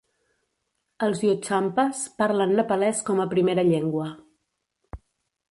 [1.07, 4.09] Els lhotshampas parlen nepalès com a primera llengua.